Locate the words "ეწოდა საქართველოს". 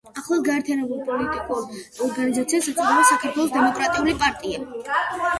2.71-3.53